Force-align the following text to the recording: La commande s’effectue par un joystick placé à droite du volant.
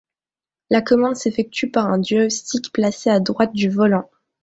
La 0.71 0.81
commande 0.81 1.15
s’effectue 1.15 1.69
par 1.69 1.85
un 1.85 2.01
joystick 2.01 2.73
placé 2.73 3.11
à 3.11 3.19
droite 3.19 3.53
du 3.53 3.69
volant. 3.69 4.09